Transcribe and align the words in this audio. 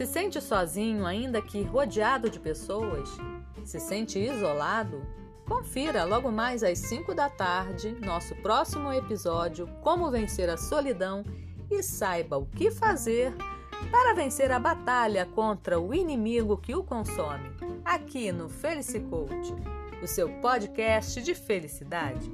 Se 0.00 0.06
sente 0.06 0.40
sozinho, 0.40 1.04
ainda 1.04 1.42
que 1.42 1.60
rodeado 1.60 2.30
de 2.30 2.40
pessoas? 2.40 3.06
Se 3.66 3.78
sente 3.78 4.18
isolado? 4.18 5.06
Confira 5.46 6.04
logo 6.04 6.32
mais 6.32 6.62
às 6.62 6.78
5 6.78 7.14
da 7.14 7.28
tarde 7.28 7.94
nosso 8.00 8.34
próximo 8.36 8.90
episódio 8.90 9.66
Como 9.82 10.10
Vencer 10.10 10.48
a 10.48 10.56
Solidão 10.56 11.22
e 11.70 11.82
saiba 11.82 12.38
o 12.38 12.46
que 12.46 12.70
fazer 12.70 13.34
para 13.90 14.14
vencer 14.14 14.50
a 14.50 14.58
batalha 14.58 15.26
contra 15.26 15.78
o 15.78 15.92
inimigo 15.92 16.56
que 16.56 16.74
o 16.74 16.82
consome, 16.82 17.50
aqui 17.84 18.32
no 18.32 18.48
Felice 18.48 19.00
Coach, 19.00 19.54
o 20.02 20.06
seu 20.06 20.30
podcast 20.40 21.20
de 21.20 21.34
felicidade. 21.34 22.32